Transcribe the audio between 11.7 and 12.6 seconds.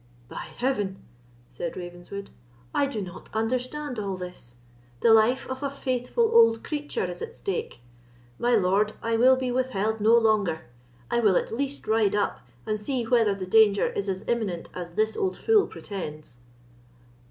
ride up,